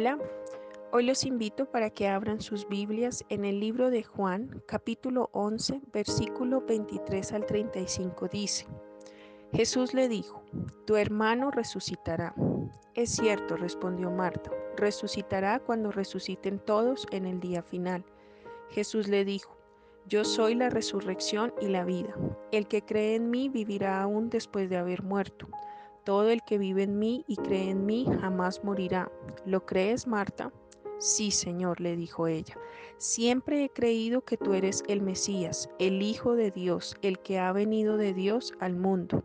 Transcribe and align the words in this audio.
Hola, 0.00 0.18
hoy 0.92 1.04
los 1.04 1.26
invito 1.26 1.66
para 1.66 1.90
que 1.90 2.08
abran 2.08 2.40
sus 2.40 2.66
Biblias 2.66 3.22
en 3.28 3.44
el 3.44 3.60
libro 3.60 3.90
de 3.90 4.02
Juan, 4.02 4.62
capítulo 4.66 5.28
11, 5.34 5.82
versículo 5.92 6.62
23 6.62 7.32
al 7.34 7.44
35 7.44 8.28
dice, 8.28 8.66
Jesús 9.52 9.92
le 9.92 10.08
dijo, 10.08 10.42
tu 10.86 10.96
hermano 10.96 11.50
resucitará. 11.50 12.34
Es 12.94 13.10
cierto, 13.10 13.58
respondió 13.58 14.10
Marta, 14.10 14.50
resucitará 14.74 15.58
cuando 15.58 15.92
resuciten 15.92 16.60
todos 16.60 17.06
en 17.10 17.26
el 17.26 17.38
día 17.38 17.62
final. 17.62 18.02
Jesús 18.70 19.06
le 19.06 19.26
dijo, 19.26 19.54
yo 20.06 20.24
soy 20.24 20.54
la 20.54 20.70
resurrección 20.70 21.52
y 21.60 21.66
la 21.66 21.84
vida. 21.84 22.14
El 22.52 22.68
que 22.68 22.80
cree 22.80 23.16
en 23.16 23.28
mí 23.28 23.50
vivirá 23.50 24.00
aún 24.00 24.30
después 24.30 24.70
de 24.70 24.78
haber 24.78 25.02
muerto. 25.02 25.46
Todo 26.04 26.30
el 26.30 26.42
que 26.42 26.58
vive 26.58 26.84
en 26.84 26.98
mí 26.98 27.24
y 27.28 27.36
cree 27.36 27.70
en 27.70 27.84
mí 27.86 28.06
jamás 28.20 28.64
morirá. 28.64 29.10
¿Lo 29.44 29.66
crees, 29.66 30.06
Marta? 30.06 30.52
Sí, 30.98 31.30
Señor, 31.30 31.80
le 31.80 31.96
dijo 31.96 32.26
ella. 32.26 32.56
Siempre 32.98 33.64
he 33.64 33.70
creído 33.70 34.22
que 34.22 34.36
tú 34.36 34.54
eres 34.54 34.82
el 34.88 35.00
Mesías, 35.00 35.68
el 35.78 36.02
Hijo 36.02 36.34
de 36.34 36.50
Dios, 36.50 36.94
el 37.02 37.18
que 37.18 37.38
ha 37.38 37.52
venido 37.52 37.96
de 37.96 38.12
Dios 38.12 38.52
al 38.60 38.76
mundo. 38.76 39.24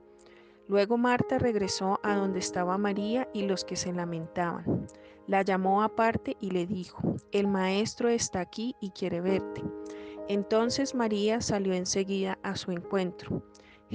Luego 0.67 0.97
Marta 0.97 1.37
regresó 1.37 1.99
a 2.01 2.15
donde 2.15 2.39
estaba 2.39 2.77
María 2.77 3.29
y 3.33 3.43
los 3.43 3.63
que 3.65 3.75
se 3.75 3.93
lamentaban. 3.93 4.87
La 5.27 5.41
llamó 5.41 5.83
aparte 5.83 6.37
y 6.39 6.51
le 6.51 6.65
dijo, 6.65 6.97
el 7.31 7.47
Maestro 7.47 8.09
está 8.09 8.39
aquí 8.39 8.75
y 8.79 8.91
quiere 8.91 9.21
verte. 9.21 9.63
Entonces 10.27 10.95
María 10.95 11.41
salió 11.41 11.73
enseguida 11.73 12.39
a 12.41 12.55
su 12.55 12.71
encuentro. 12.71 13.43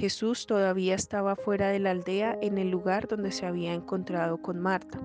Jesús 0.01 0.47
todavía 0.47 0.95
estaba 0.95 1.35
fuera 1.35 1.69
de 1.69 1.77
la 1.77 1.91
aldea 1.91 2.35
en 2.41 2.57
el 2.57 2.71
lugar 2.71 3.07
donde 3.07 3.31
se 3.31 3.45
había 3.45 3.71
encontrado 3.71 4.41
con 4.41 4.59
Marta. 4.59 4.99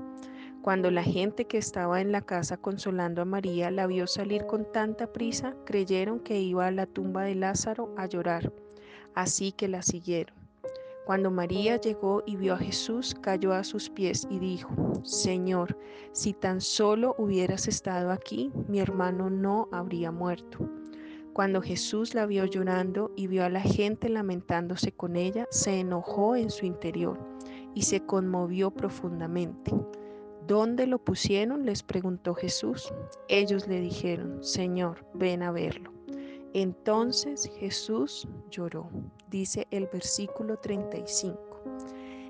Cuando 0.63 0.91
la 0.91 1.03
gente 1.03 1.45
que 1.45 1.59
estaba 1.59 2.01
en 2.01 2.13
la 2.13 2.23
casa 2.23 2.57
consolando 2.57 3.21
a 3.21 3.27
María 3.27 3.71
la 3.71 3.87
vio 3.87 4.07
salir 4.07 4.47
con 4.47 4.65
tanta 4.73 5.13
prisa, 5.13 5.55
creyeron 5.67 6.19
que 6.21 6.41
iba 6.41 6.67
a 6.67 6.71
la 6.71 6.87
tumba 6.87 7.25
de 7.25 7.35
Lázaro 7.35 7.95
a 7.99 8.07
llorar, 8.07 8.51
así 9.15 9.53
que 9.53 9.69
la 9.69 9.83
siguieron. 9.83 10.35
Cuando 11.05 11.31
María 11.31 11.77
llegó 11.77 12.23
y 12.25 12.37
vio 12.37 12.55
a 12.55 12.59
Jesús, 12.59 13.15
cayó 13.21 13.53
a 13.53 13.65
sus 13.65 13.91
pies 13.91 14.27
y 14.31 14.39
dijo, 14.39 14.71
Señor, 15.05 15.79
si 16.13 16.33
tan 16.33 16.63
solo 16.63 17.15
hubieras 17.19 17.69
estado 17.69 18.13
aquí, 18.13 18.51
mi 18.67 18.81
hermano 18.81 19.29
no 19.29 19.69
habría 19.73 20.11
muerto. 20.11 20.86
Cuando 21.37 21.61
Jesús 21.61 22.15
la 22.15 22.25
vio 22.25 22.47
llorando 22.47 23.13
y 23.15 23.27
vio 23.27 23.45
a 23.45 23.51
la 23.51 23.61
gente 23.61 24.09
lamentándose 24.09 24.93
con 24.93 25.17
ella, 25.17 25.47
se 25.51 25.81
enojó 25.81 26.35
en 26.35 26.49
su 26.49 26.65
interior 26.65 27.19
y 27.75 27.83
se 27.83 28.01
conmovió 28.01 28.71
profundamente. 28.71 29.71
¿Dónde 30.47 30.87
lo 30.87 30.99
pusieron? 30.99 31.67
les 31.67 31.83
preguntó 31.83 32.33
Jesús. 32.33 32.91
Ellos 33.29 33.69
le 33.69 33.83
dijeron, 33.83 34.43
Señor, 34.43 35.05
ven 35.13 35.43
a 35.43 35.53
verlo. 35.53 35.93
Entonces 36.55 37.51
Jesús 37.59 38.27
lloró, 38.51 38.89
dice 39.29 39.67
el 39.71 39.89
versículo 39.93 40.57
35. 40.57 41.39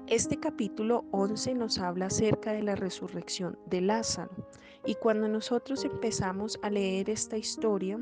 Este 0.08 0.36
capítulo 0.40 1.04
11 1.12 1.54
nos 1.54 1.78
habla 1.78 2.06
acerca 2.06 2.50
de 2.50 2.64
la 2.64 2.74
resurrección 2.74 3.56
de 3.66 3.82
Lázaro. 3.82 4.48
Y 4.84 4.96
cuando 4.96 5.28
nosotros 5.28 5.84
empezamos 5.84 6.58
a 6.62 6.70
leer 6.70 7.08
esta 7.08 7.36
historia, 7.36 8.00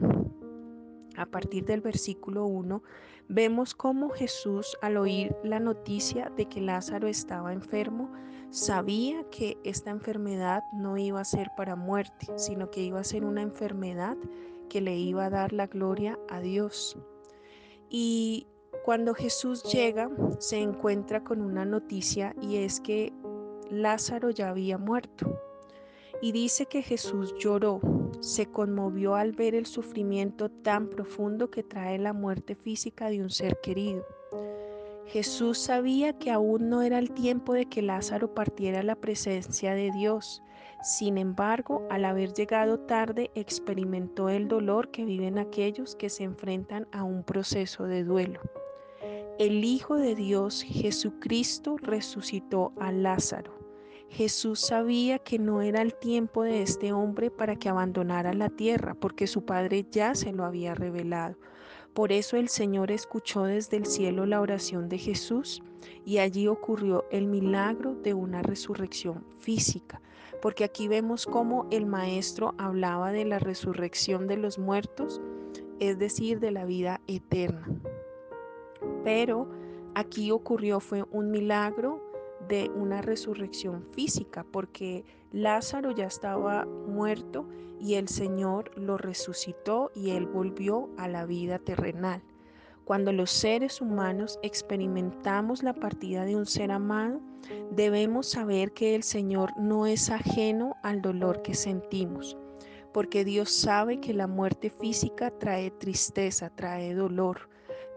a 1.17 1.27
partir 1.27 1.65
del 1.65 1.81
versículo 1.81 2.47
1, 2.47 2.83
vemos 3.29 3.75
cómo 3.75 4.11
Jesús 4.11 4.77
al 4.83 4.97
oír 4.97 5.35
la 5.43 5.61
noticia 5.61 6.31
de 6.37 6.47
que 6.47 6.61
Lázaro 6.61 7.09
estaba 7.09 7.53
enfermo, 7.53 8.11
sabía 8.51 9.25
que 9.31 9.59
esta 9.65 9.91
enfermedad 9.91 10.63
no 10.73 10.97
iba 10.97 11.21
a 11.21 11.25
ser 11.25 11.51
para 11.57 11.77
muerte, 11.77 12.27
sino 12.37 12.71
que 12.71 12.83
iba 12.83 13.01
a 13.01 13.05
ser 13.05 13.25
una 13.25 13.43
enfermedad 13.43 14.17
que 14.69 14.81
le 14.81 14.97
iba 14.97 15.27
a 15.27 15.31
dar 15.31 15.53
la 15.53 15.67
gloria 15.67 16.19
a 16.29 16.41
Dios. 16.41 16.97
Y 17.89 18.47
cuando 18.85 19.15
Jesús 19.15 19.63
llega, 19.73 20.11
se 20.39 20.59
encuentra 20.59 21.25
con 21.25 21.41
una 21.41 21.65
noticia 21.65 22.35
y 22.41 22.57
es 22.57 22.81
que 22.81 23.13
Lázaro 23.71 24.31
ya 24.31 24.51
había 24.51 24.79
muerto. 24.79 25.39
Y 26.25 26.33
dice 26.33 26.65
que 26.65 26.81
Jesús 26.81 27.35
lloró, 27.39 27.83
se 28.21 28.47
conmovió 28.47 29.15
al 29.15 29.33
ver 29.33 29.55
el 29.55 29.67
sufrimiento 29.67 30.49
tan 30.49 30.89
profundo 30.89 31.51
que 31.51 31.63
trae 31.63 31.99
la 31.99 32.15
muerte 32.15 32.55
física 32.55 33.11
de 33.11 33.21
un 33.21 33.29
ser 33.29 33.61
querido. 33.61 34.07
Jesús 35.05 35.59
sabía 35.59 36.15
que 36.19 36.31
aún 36.31 36.71
no 36.71 36.81
era 36.81 36.99
el 36.99 37.11
tiempo 37.11 37.53
de 37.53 37.67
que 37.67 37.83
Lázaro 37.83 38.33
partiera 38.33 38.81
a 38.81 38.85
la 38.85 38.95
presencia 38.95 39.75
de 39.75 39.91
Dios. 39.91 40.43
Sin 40.83 41.19
embargo, 41.19 41.87
al 41.91 42.07
haber 42.07 42.33
llegado 42.33 42.81
tarde, 42.81 43.31
experimentó 43.35 44.31
el 44.31 44.49
dolor 44.49 44.91
que 44.91 45.05
viven 45.05 45.39
aquellos 45.39 45.95
que 45.95 46.09
se 46.09 46.25
enfrentan 46.25 46.89
a 46.91 47.05
un 47.05 47.23
proceso 47.23 47.85
de 47.85 48.03
duelo. 48.03 48.41
El 49.39 49.63
Hijo 49.63 49.97
de 49.97 50.15
Dios, 50.15 50.63
Jesucristo, 50.63 51.77
resucitó 51.83 52.73
a 52.81 52.93
Lázaro. 52.93 53.64
Jesús 54.15 54.61
sabía 54.61 55.19
que 55.19 55.41
no 55.41 55.61
era 55.61 55.83
el 55.83 55.93
tiempo 55.93 56.45
de 56.45 56.63
este 56.63 56.93
hombre 56.93 57.33
para 57.33 57.57
que 57.57 57.69
abandonara 57.69 58.33
la 58.33 58.49
tierra, 58.49 58.95
porque 58.95 59.27
su 59.27 59.45
Padre 59.45 59.85
ya 59.91 60.15
se 60.15 60.31
lo 60.33 60.45
había 60.45 60.73
revelado. 60.73 61.35
Por 61.95 62.13
eso 62.13 62.37
el 62.37 62.49
Señor 62.49 62.93
escuchó 62.93 63.43
desde 63.43 63.77
el 63.77 63.87
cielo 63.87 64.25
la 64.25 64.41
oración 64.41 64.89
de 64.89 64.99
Jesús 64.99 65.65
y 66.05 66.19
allí 66.19 66.47
ocurrió 66.47 67.05
el 67.11 67.27
milagro 67.27 67.97
de 67.97 68.15
una 68.15 68.41
resurrección 68.41 69.27
física, 69.41 70.01
porque 70.41 70.63
aquí 70.63 70.87
vemos 70.87 71.27
cómo 71.27 71.67
el 71.73 71.85
Maestro 71.85 72.55
hablaba 72.57 73.11
de 73.11 73.25
la 73.25 73.41
resurrección 73.41 74.29
de 74.29 74.37
los 74.37 74.61
muertos, 74.61 75.21
es 75.81 75.99
decir, 75.99 76.39
de 76.39 76.53
la 76.53 76.65
vida 76.65 77.01
eterna. 77.09 77.67
Pero 79.03 79.49
aquí 79.97 80.31
ocurrió 80.31 80.79
fue 80.79 81.05
un 81.11 81.33
milagro 81.33 82.04
de 82.49 82.71
una 82.75 83.03
resurrección 83.03 83.85
física, 83.93 84.45
porque 84.51 85.05
Lázaro 85.33 85.91
ya 85.91 86.07
estaba 86.07 86.65
muerto 86.65 87.49
y 87.81 87.95
el 87.95 88.09
Señor 88.09 88.71
lo 88.79 88.97
resucitó 88.97 89.91
y 89.95 90.11
él 90.11 90.27
volvió 90.27 90.89
a 90.97 91.09
la 91.09 91.27
vida 91.27 91.59
terrenal. 91.59 92.23
Cuando 92.85 93.13
los 93.13 93.31
seres 93.31 93.81
humanos 93.81 94.39
experimentamos 94.43 95.63
la 95.63 95.73
partida 95.73 96.25
de 96.25 96.37
un 96.37 96.45
ser 96.45 96.71
amado, 96.71 97.21
debemos 97.71 98.29
saber 98.29 98.73
que 98.73 98.95
el 98.95 99.03
Señor 99.03 99.57
no 99.57 99.87
es 99.87 100.11
ajeno 100.11 100.77
al 100.83 101.01
dolor 101.01 101.41
que 101.41 101.55
sentimos, 101.55 102.37
porque 102.93 103.25
Dios 103.25 103.51
sabe 103.51 104.01
que 104.01 104.13
la 104.13 104.27
muerte 104.27 104.69
física 104.69 105.31
trae 105.31 105.71
tristeza, 105.71 106.51
trae 106.51 106.95
dolor, 106.95 107.49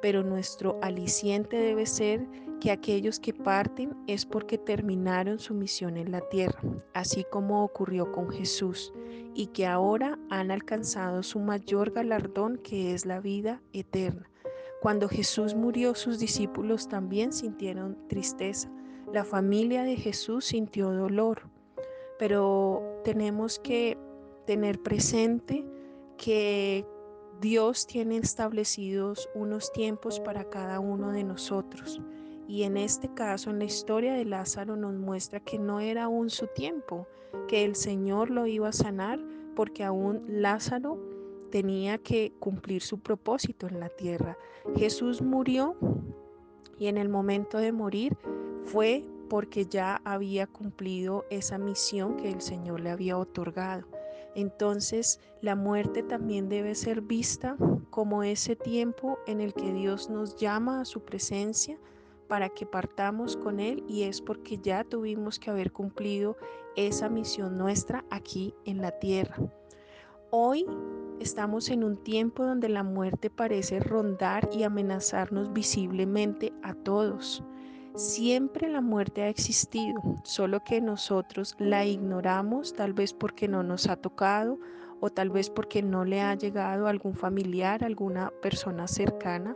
pero 0.02 0.24
nuestro 0.24 0.80
aliciente 0.82 1.58
debe 1.58 1.86
ser 1.86 2.26
que 2.60 2.72
aquellos 2.72 3.20
que 3.20 3.34
parten 3.34 3.96
es 4.08 4.26
porque 4.26 4.58
terminaron 4.58 5.40
su 5.40 5.54
misión 5.54 5.98
en 5.98 6.12
la 6.12 6.22
tierra, 6.22 6.60
así 6.94 7.26
como 7.30 7.64
ocurrió 7.64 8.12
con 8.12 8.30
Jesús, 8.30 8.94
y 9.34 9.48
que 9.48 9.66
ahora 9.66 10.18
han 10.30 10.52
alcanzado 10.52 11.24
su 11.24 11.40
mayor 11.40 11.92
galardón 11.92 12.58
que 12.58 12.94
es 12.94 13.06
la 13.06 13.20
vida 13.20 13.62
eterna. 13.74 14.30
Cuando 14.82 15.10
Jesús 15.10 15.56
murió, 15.56 15.96
sus 15.96 16.20
discípulos 16.20 16.88
también 16.88 17.34
sintieron 17.34 17.98
tristeza. 18.08 18.72
La 19.14 19.24
familia 19.24 19.84
de 19.84 19.96
Jesús 19.96 20.46
sintió 20.46 20.92
dolor, 20.92 21.50
pero 22.20 23.02
tenemos 23.04 23.60
que 23.60 23.98
tener 24.46 24.82
presente 24.82 25.66
que 26.18 26.86
Dios 27.40 27.86
tiene 27.86 28.18
establecidos 28.18 29.30
unos 29.36 29.72
tiempos 29.72 30.20
para 30.20 30.50
cada 30.50 30.80
uno 30.80 31.12
de 31.12 31.24
nosotros. 31.24 32.02
Y 32.48 32.64
en 32.64 32.78
este 32.78 33.14
caso, 33.14 33.50
en 33.50 33.60
la 33.60 33.66
historia 33.66 34.14
de 34.14 34.24
Lázaro, 34.24 34.78
nos 34.78 34.94
muestra 34.94 35.40
que 35.42 35.60
no 35.60 35.80
era 35.82 36.06
aún 36.06 36.30
su 36.30 36.48
tiempo, 36.48 37.06
que 37.48 37.66
el 37.66 37.76
Señor 37.76 38.30
lo 38.30 38.48
iba 38.48 38.70
a 38.70 38.74
sanar 38.74 39.20
porque 39.56 39.84
aún 39.84 40.24
Lázaro 40.28 40.98
tenía 41.52 41.98
que 41.98 42.34
cumplir 42.40 42.82
su 42.82 43.00
propósito 43.00 43.68
en 43.68 43.80
la 43.80 43.90
tierra. 43.90 44.38
Jesús 44.76 45.22
murió 45.22 45.76
y 46.78 46.88
en 46.88 46.98
el 46.98 47.10
momento 47.10 47.58
de 47.58 47.72
morir 47.72 48.18
fue 48.64 49.04
porque 49.30 49.66
ya 49.66 50.02
había 50.06 50.48
cumplido 50.48 51.26
esa 51.30 51.58
misión 51.58 52.16
que 52.18 52.30
el 52.30 52.42
Señor 52.42 52.80
le 52.80 52.92
había 52.92 53.18
otorgado. 53.18 53.88
Entonces 54.36 55.20
la 55.42 55.56
muerte 55.56 56.04
también 56.04 56.48
debe 56.48 56.76
ser 56.76 57.02
vista 57.02 57.58
como 57.90 58.24
ese 58.24 58.56
tiempo 58.56 59.18
en 59.26 59.42
el 59.42 59.54
que 59.54 59.74
Dios 59.74 60.10
nos 60.10 60.36
llama 60.36 60.82
a 60.82 60.86
su 60.86 61.02
presencia 61.02 61.78
para 62.28 62.50
que 62.50 62.66
partamos 62.66 63.38
con 63.38 63.60
Él 63.60 63.84
y 63.88 64.04
es 64.04 64.22
porque 64.22 64.58
ya 64.58 64.84
tuvimos 64.84 65.40
que 65.40 65.50
haber 65.50 65.72
cumplido 65.72 66.38
esa 66.76 67.10
misión 67.10 67.58
nuestra 67.58 68.06
aquí 68.10 68.54
en 68.66 68.82
la 68.82 68.92
tierra. 68.92 69.38
Hoy 70.30 70.66
estamos 71.20 71.70
en 71.70 71.84
un 71.84 72.04
tiempo 72.04 72.46
donde 72.46 72.70
la 72.70 72.84
muerte 72.84 73.30
parece 73.30 73.80
rondar 73.80 74.50
y 74.54 74.64
amenazarnos 74.64 75.54
visiblemente 75.54 76.52
a 76.64 76.74
todos. 76.74 77.44
Siempre 77.96 78.70
la 78.70 78.82
muerte 78.82 79.24
ha 79.24 79.30
existido, 79.30 80.00
solo 80.24 80.64
que 80.64 80.82
nosotros 80.82 81.56
la 81.58 81.86
ignoramos, 81.86 82.74
tal 82.74 82.94
vez 82.94 83.14
porque 83.14 83.48
no 83.48 83.64
nos 83.64 83.88
ha 83.88 83.96
tocado 83.96 84.60
o 85.00 85.10
tal 85.10 85.30
vez 85.30 85.50
porque 85.50 85.82
no 85.82 86.06
le 86.06 86.22
ha 86.22 86.36
llegado 86.36 86.88
algún 86.88 87.14
familiar, 87.14 87.84
alguna 87.84 88.32
persona 88.42 88.88
cercana, 88.88 89.56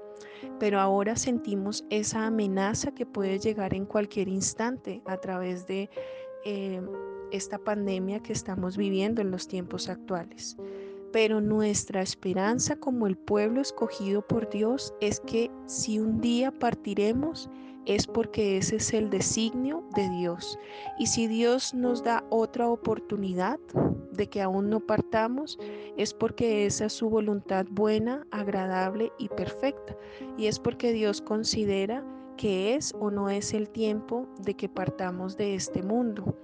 pero 0.60 0.80
ahora 0.80 1.16
sentimos 1.16 1.84
esa 1.90 2.28
amenaza 2.28 2.94
que 2.94 3.06
puede 3.06 3.40
llegar 3.40 3.74
en 3.74 3.86
cualquier 3.86 4.28
instante 4.28 5.02
a 5.06 5.18
través 5.18 5.68
de 5.68 5.90
eh, 6.46 6.82
esta 7.32 7.58
pandemia 7.58 8.20
que 8.22 8.34
estamos 8.34 8.78
viviendo 8.78 9.22
en 9.22 9.32
los 9.32 9.48
tiempos 9.48 9.90
actuales. 9.90 10.58
Pero 11.12 11.42
nuestra 11.42 12.02
esperanza 12.02 12.76
como 12.78 13.06
el 13.06 13.18
pueblo 13.18 13.62
escogido 13.62 14.26
por 14.26 14.50
Dios 14.50 14.94
es 15.02 15.20
que 15.22 15.52
si 15.66 16.00
un 16.00 16.22
día 16.22 16.52
partiremos, 16.52 17.50
es 17.86 18.08
porque 18.08 18.58
ese 18.58 18.78
es 18.78 18.94
el 18.94 19.10
designio 19.10 19.84
de 19.96 20.10
Dios. 20.10 20.58
Y 21.00 21.08
si 21.08 21.28
Dios 21.28 21.74
nos 21.74 22.04
da 22.04 22.24
otra 22.30 22.70
oportunidad 22.70 23.60
de 24.12 24.28
que 24.28 24.42
aún 24.42 24.70
no 24.70 24.80
partamos, 24.80 25.58
es 25.98 26.14
porque 26.14 26.66
esa 26.66 26.86
es 26.86 26.94
su 26.94 27.10
voluntad 27.10 27.66
buena, 27.70 28.26
agradable 28.32 29.12
y 29.18 29.30
perfecta. 29.30 29.96
Y 30.38 30.48
es 30.48 30.60
porque 30.60 30.92
Dios 30.92 31.22
considera 31.22 32.04
que 32.38 32.76
es 32.76 32.94
o 33.00 33.12
no 33.12 33.30
es 33.30 33.54
el 33.54 33.70
tiempo 33.70 34.28
de 34.40 34.56
que 34.56 34.70
partamos 34.70 35.38
de 35.38 35.56
este 35.56 35.84
mundo. 35.84 36.38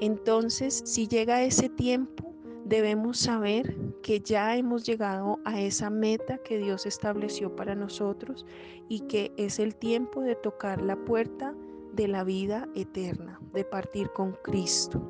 Entonces, 0.00 0.82
si 0.84 1.08
llega 1.08 1.42
ese 1.42 1.68
tiempo, 1.68 2.29
debemos 2.70 3.18
saber 3.18 3.76
que 4.00 4.20
ya 4.20 4.56
hemos 4.56 4.86
llegado 4.86 5.40
a 5.44 5.60
esa 5.60 5.90
meta 5.90 6.38
que 6.38 6.56
Dios 6.56 6.86
estableció 6.86 7.56
para 7.56 7.74
nosotros 7.74 8.46
y 8.88 9.00
que 9.00 9.32
es 9.36 9.58
el 9.58 9.74
tiempo 9.74 10.20
de 10.20 10.36
tocar 10.36 10.80
la 10.80 10.94
puerta 10.94 11.52
de 11.94 12.06
la 12.06 12.22
vida 12.22 12.68
eterna, 12.76 13.40
de 13.52 13.64
partir 13.64 14.12
con 14.12 14.36
Cristo. 14.44 15.02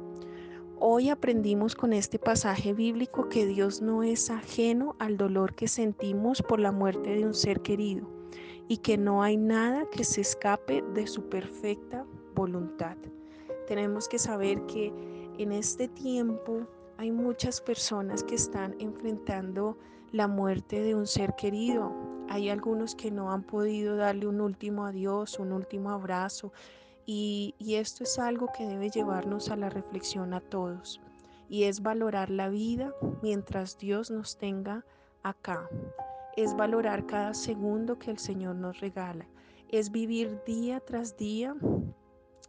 Hoy 0.78 1.10
aprendimos 1.10 1.74
con 1.76 1.92
este 1.92 2.18
pasaje 2.18 2.72
bíblico 2.72 3.28
que 3.28 3.44
Dios 3.44 3.82
no 3.82 4.02
es 4.02 4.30
ajeno 4.30 4.96
al 4.98 5.18
dolor 5.18 5.54
que 5.54 5.68
sentimos 5.68 6.40
por 6.40 6.60
la 6.60 6.72
muerte 6.72 7.10
de 7.10 7.26
un 7.26 7.34
ser 7.34 7.60
querido 7.60 8.08
y 8.68 8.78
que 8.78 8.96
no 8.96 9.22
hay 9.22 9.36
nada 9.36 9.84
que 9.90 10.04
se 10.04 10.22
escape 10.22 10.82
de 10.94 11.06
su 11.06 11.28
perfecta 11.28 12.06
voluntad. 12.34 12.96
Tenemos 13.66 14.08
que 14.08 14.18
saber 14.18 14.64
que 14.64 14.94
en 15.36 15.52
este 15.52 15.88
tiempo 15.88 16.66
hay 17.00 17.12
muchas 17.12 17.62
personas 17.62 18.22
que 18.22 18.34
están 18.34 18.76
enfrentando 18.78 19.78
la 20.12 20.28
muerte 20.28 20.82
de 20.82 20.94
un 20.94 21.06
ser 21.06 21.34
querido. 21.34 21.90
Hay 22.28 22.50
algunos 22.50 22.94
que 22.94 23.10
no 23.10 23.32
han 23.32 23.42
podido 23.42 23.96
darle 23.96 24.26
un 24.26 24.42
último 24.42 24.84
adiós, 24.84 25.38
un 25.38 25.52
último 25.52 25.92
abrazo. 25.92 26.52
Y, 27.06 27.54
y 27.58 27.76
esto 27.76 28.04
es 28.04 28.18
algo 28.18 28.50
que 28.54 28.66
debe 28.66 28.90
llevarnos 28.90 29.48
a 29.48 29.56
la 29.56 29.70
reflexión 29.70 30.34
a 30.34 30.42
todos. 30.42 31.00
Y 31.48 31.62
es 31.62 31.80
valorar 31.80 32.28
la 32.28 32.50
vida 32.50 32.92
mientras 33.22 33.78
Dios 33.78 34.10
nos 34.10 34.36
tenga 34.36 34.84
acá. 35.22 35.70
Es 36.36 36.54
valorar 36.54 37.06
cada 37.06 37.32
segundo 37.32 37.98
que 37.98 38.10
el 38.10 38.18
Señor 38.18 38.56
nos 38.56 38.78
regala. 38.80 39.26
Es 39.70 39.90
vivir 39.90 40.38
día 40.44 40.80
tras 40.80 41.16
día 41.16 41.56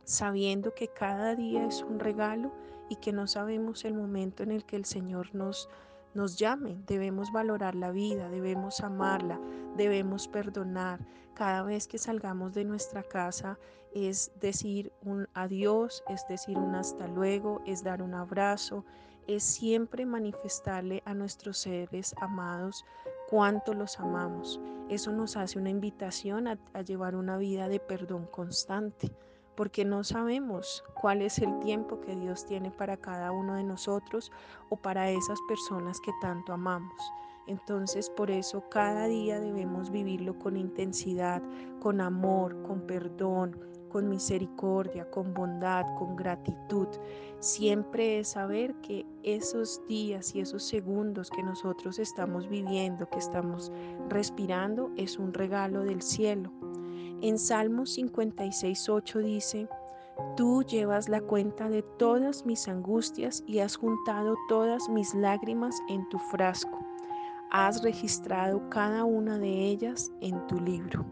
sabiendo 0.03 0.73
que 0.73 0.87
cada 0.87 1.35
día 1.35 1.65
es 1.65 1.83
un 1.83 1.99
regalo 1.99 2.51
y 2.89 2.97
que 2.97 3.13
no 3.13 3.27
sabemos 3.27 3.85
el 3.85 3.93
momento 3.93 4.43
en 4.43 4.51
el 4.51 4.65
que 4.65 4.75
el 4.75 4.85
Señor 4.85 5.33
nos, 5.33 5.69
nos 6.13 6.37
llame. 6.37 6.77
Debemos 6.87 7.31
valorar 7.31 7.75
la 7.75 7.91
vida, 7.91 8.29
debemos 8.29 8.81
amarla, 8.81 9.39
debemos 9.77 10.27
perdonar. 10.27 10.99
Cada 11.33 11.63
vez 11.63 11.87
que 11.87 11.97
salgamos 11.97 12.53
de 12.53 12.65
nuestra 12.65 13.03
casa 13.03 13.57
es 13.93 14.31
decir 14.39 14.91
un 15.03 15.27
adiós, 15.33 16.03
es 16.09 16.27
decir 16.27 16.57
un 16.57 16.75
hasta 16.75 17.07
luego, 17.07 17.61
es 17.65 17.83
dar 17.83 18.01
un 18.01 18.13
abrazo, 18.13 18.85
es 19.27 19.43
siempre 19.43 20.05
manifestarle 20.05 21.01
a 21.05 21.13
nuestros 21.13 21.59
seres 21.59 22.13
amados 22.19 22.85
cuánto 23.29 23.73
los 23.73 23.99
amamos. 23.99 24.59
Eso 24.89 25.11
nos 25.11 25.37
hace 25.37 25.57
una 25.57 25.69
invitación 25.69 26.47
a, 26.47 26.59
a 26.73 26.81
llevar 26.81 27.15
una 27.15 27.37
vida 27.37 27.69
de 27.69 27.79
perdón 27.79 28.25
constante 28.25 29.11
porque 29.55 29.85
no 29.85 30.03
sabemos 30.03 30.83
cuál 30.99 31.21
es 31.21 31.39
el 31.39 31.59
tiempo 31.59 31.99
que 32.01 32.15
Dios 32.15 32.45
tiene 32.45 32.71
para 32.71 32.97
cada 32.97 33.31
uno 33.31 33.55
de 33.55 33.63
nosotros 33.63 34.31
o 34.69 34.77
para 34.77 35.09
esas 35.09 35.39
personas 35.47 35.99
que 35.99 36.11
tanto 36.21 36.53
amamos. 36.53 37.01
Entonces 37.47 38.09
por 38.09 38.31
eso 38.31 38.63
cada 38.69 39.07
día 39.07 39.39
debemos 39.39 39.91
vivirlo 39.91 40.37
con 40.39 40.57
intensidad, 40.57 41.41
con 41.79 41.99
amor, 41.99 42.61
con 42.63 42.81
perdón, 42.81 43.59
con 43.89 44.07
misericordia, 44.07 45.09
con 45.11 45.33
bondad, 45.33 45.85
con 45.97 46.15
gratitud. 46.15 46.87
Siempre 47.39 48.19
es 48.19 48.29
saber 48.29 48.73
que 48.75 49.05
esos 49.23 49.85
días 49.87 50.33
y 50.33 50.39
esos 50.39 50.63
segundos 50.63 51.29
que 51.29 51.43
nosotros 51.43 51.99
estamos 51.99 52.47
viviendo, 52.47 53.09
que 53.09 53.19
estamos 53.19 53.71
respirando, 54.07 54.91
es 54.95 55.17
un 55.19 55.33
regalo 55.33 55.81
del 55.83 56.01
cielo 56.01 56.51
en 57.21 57.37
Salmos 57.37 57.97
56.8 57.97 59.19
dice, 59.19 59.69
Tú 60.35 60.63
llevas 60.63 61.09
la 61.09 61.21
cuenta 61.21 61.69
de 61.69 61.81
todas 61.81 62.45
mis 62.45 62.67
angustias 62.67 63.43
y 63.47 63.59
has 63.59 63.75
juntado 63.75 64.35
todas 64.47 64.87
mis 64.89 65.13
lágrimas 65.13 65.81
en 65.89 66.07
tu 66.09 66.17
frasco. 66.19 66.79
Has 67.49 67.83
registrado 67.83 68.69
cada 68.69 69.03
una 69.03 69.37
de 69.37 69.49
ellas 69.67 70.11
en 70.21 70.45
tu 70.47 70.59
libro. 70.59 71.05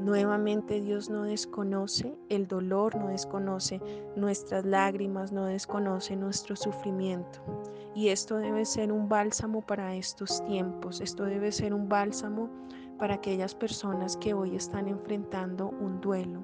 Nuevamente 0.00 0.80
Dios 0.80 1.08
no 1.08 1.22
desconoce 1.22 2.14
el 2.28 2.48
dolor, 2.48 2.96
no 2.96 3.08
desconoce 3.08 3.80
nuestras 4.16 4.64
lágrimas, 4.64 5.32
no 5.32 5.46
desconoce 5.46 6.16
nuestro 6.16 6.56
sufrimiento. 6.56 7.38
Y 7.94 8.08
esto 8.08 8.36
debe 8.36 8.64
ser 8.64 8.90
un 8.90 9.08
bálsamo 9.08 9.62
para 9.62 9.94
estos 9.94 10.44
tiempos, 10.44 11.00
esto 11.00 11.24
debe 11.24 11.52
ser 11.52 11.72
un 11.72 11.88
bálsamo 11.88 12.50
para 12.98 13.14
aquellas 13.14 13.54
personas 13.54 14.16
que 14.16 14.34
hoy 14.34 14.56
están 14.56 14.88
enfrentando 14.88 15.68
un 15.80 16.00
duelo. 16.00 16.42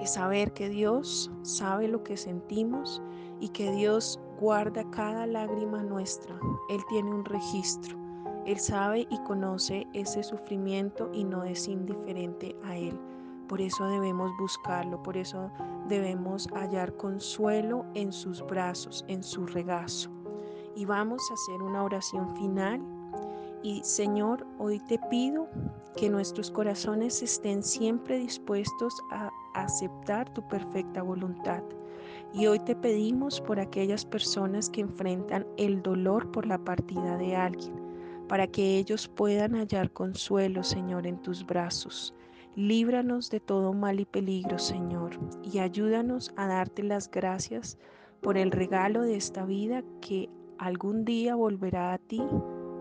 Es 0.00 0.14
saber 0.14 0.52
que 0.52 0.68
Dios 0.68 1.30
sabe 1.42 1.88
lo 1.88 2.02
que 2.02 2.16
sentimos 2.16 3.02
y 3.40 3.48
que 3.48 3.70
Dios 3.72 4.20
guarda 4.40 4.88
cada 4.90 5.26
lágrima 5.26 5.82
nuestra. 5.82 6.38
Él 6.68 6.80
tiene 6.88 7.10
un 7.10 7.24
registro. 7.24 7.96
Él 8.44 8.58
sabe 8.58 9.06
y 9.10 9.18
conoce 9.24 9.86
ese 9.92 10.22
sufrimiento 10.22 11.10
y 11.12 11.24
no 11.24 11.44
es 11.44 11.68
indiferente 11.68 12.56
a 12.64 12.76
Él. 12.76 12.98
Por 13.48 13.60
eso 13.60 13.86
debemos 13.88 14.30
buscarlo, 14.38 15.02
por 15.02 15.16
eso 15.16 15.50
debemos 15.88 16.48
hallar 16.52 16.94
consuelo 16.96 17.86
en 17.94 18.12
sus 18.12 18.42
brazos, 18.46 19.04
en 19.08 19.22
su 19.22 19.46
regazo. 19.46 20.10
Y 20.76 20.84
vamos 20.84 21.22
a 21.30 21.34
hacer 21.34 21.62
una 21.62 21.82
oración 21.82 22.36
final 22.36 22.80
y 23.62 23.82
Señor, 23.82 24.46
hoy 24.58 24.78
te 24.80 24.98
pido 25.10 25.48
que 25.96 26.08
nuestros 26.08 26.50
corazones 26.50 27.22
estén 27.22 27.62
siempre 27.62 28.18
dispuestos 28.18 28.94
a 29.10 29.30
aceptar 29.54 30.32
tu 30.32 30.46
perfecta 30.48 31.02
voluntad. 31.02 31.62
Y 32.32 32.46
hoy 32.46 32.58
te 32.60 32.76
pedimos 32.76 33.40
por 33.40 33.58
aquellas 33.58 34.04
personas 34.04 34.70
que 34.70 34.82
enfrentan 34.82 35.46
el 35.56 35.82
dolor 35.82 36.30
por 36.30 36.46
la 36.46 36.58
partida 36.58 37.16
de 37.16 37.34
alguien, 37.34 37.74
para 38.28 38.46
que 38.46 38.78
ellos 38.78 39.08
puedan 39.08 39.54
hallar 39.54 39.90
consuelo, 39.92 40.62
Señor, 40.62 41.06
en 41.06 41.20
tus 41.22 41.44
brazos. 41.44 42.14
Líbranos 42.54 43.30
de 43.30 43.40
todo 43.40 43.72
mal 43.72 44.00
y 44.00 44.04
peligro, 44.04 44.58
Señor, 44.58 45.18
y 45.42 45.58
ayúdanos 45.58 46.32
a 46.36 46.46
darte 46.46 46.82
las 46.82 47.10
gracias 47.10 47.78
por 48.20 48.36
el 48.36 48.50
regalo 48.50 49.02
de 49.02 49.16
esta 49.16 49.44
vida 49.44 49.82
que 50.00 50.28
algún 50.58 51.04
día 51.04 51.34
volverá 51.34 51.92
a 51.92 51.98
ti 51.98 52.22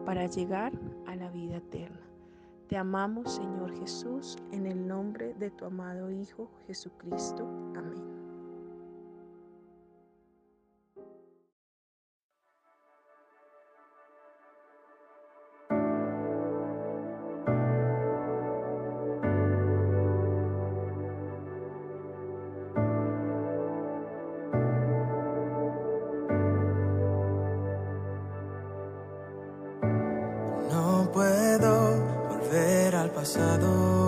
para 0.08 0.26
llegar 0.26 0.72
a 1.06 1.18
la 1.18 1.30
vida 1.32 1.58
eterna. 1.58 2.00
Te 2.70 2.78
amamos, 2.78 3.36
Señor 3.36 3.78
Jesús, 3.78 4.38
en 4.54 4.66
el 4.66 4.88
nombre 4.88 5.34
de 5.34 5.52
tu 5.52 5.66
amado 5.66 6.10
Hijo 6.10 6.50
Jesucristo. 6.66 7.46
Amén. 7.76 8.17
pasado. 33.18 34.07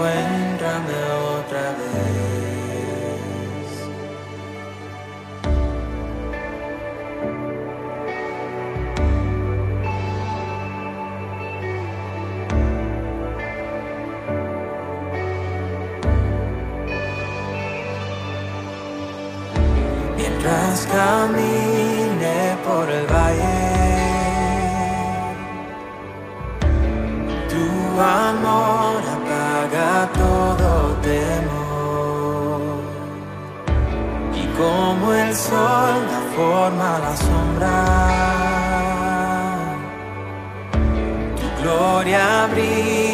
encuéntrame 0.00 0.94
otra 1.38 1.72
vez. 1.72 1.90
Mientras 20.16 20.86
camino. 20.86 21.69
como 34.70 35.12
el 35.12 35.34
sol 35.34 35.96
da 36.10 36.20
forma 36.36 36.86
a 36.96 36.98
la 37.06 37.14
sombra. 37.26 37.76
Tu 41.38 41.48
gloria 41.62 42.26
brilla. 42.52 43.09